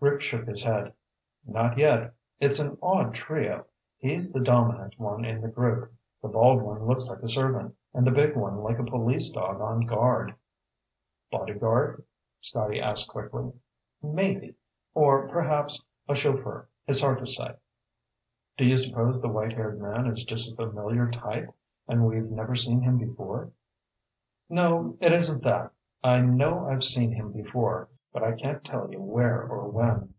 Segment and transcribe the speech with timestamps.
[0.00, 0.92] Rick shook his head.
[1.44, 2.14] "Not yet.
[2.38, 3.64] It's an odd trio.
[3.96, 5.92] He's the dominant one in the group.
[6.22, 9.60] The bald one looks like a servant, and the big one like a police dog
[9.60, 10.36] on guard."
[11.32, 12.04] "Bodyguard?"
[12.40, 13.50] Scotty asked quickly.
[14.00, 14.54] "Maybe.
[14.94, 16.68] Or, perhaps, a chauffeur.
[16.86, 17.56] It's hard to say."
[18.56, 21.52] "Do you suppose the white haired man is just a familiar type
[21.88, 23.50] and we've never seen him before?"
[24.48, 24.96] "No.
[25.00, 25.72] It isn't that.
[26.04, 30.14] I know I've seen him before, but I can't tell you where or when."